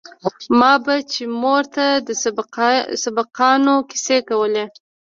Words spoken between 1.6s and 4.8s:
ته د سبقانو کيسې کولې.